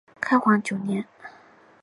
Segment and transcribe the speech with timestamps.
[0.19, 1.05] 开皇九年。